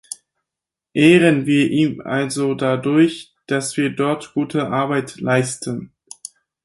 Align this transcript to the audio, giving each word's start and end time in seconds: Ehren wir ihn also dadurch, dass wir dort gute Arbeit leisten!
Ehren 0.95 1.45
wir 1.45 1.69
ihn 1.69 2.01
also 2.01 2.55
dadurch, 2.55 3.35
dass 3.45 3.77
wir 3.77 3.91
dort 3.91 4.33
gute 4.33 4.67
Arbeit 4.71 5.19
leisten! 5.19 5.93